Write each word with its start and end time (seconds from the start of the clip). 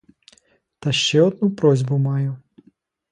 Та 0.79 0.91
ще 0.91 1.21
одну 1.21 1.51
просьбу 1.51 1.97
маю. 1.97 2.37